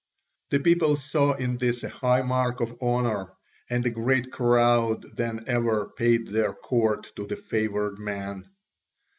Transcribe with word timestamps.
The 0.49 0.59
people 0.59 0.97
saw 0.97 1.33
in 1.33 1.59
this 1.59 1.83
a 1.83 1.89
high 1.89 2.23
mark 2.23 2.59
of 2.59 2.75
honour; 2.81 3.33
and 3.69 3.85
a 3.85 3.91
greater 3.91 4.31
crowd 4.31 5.03
than 5.15 5.43
ever 5.45 5.89
paid 5.89 6.25
their 6.29 6.53
court 6.53 7.15
to 7.17 7.27
the 7.27 7.35
favoured 7.35 7.99
man. 7.99 8.49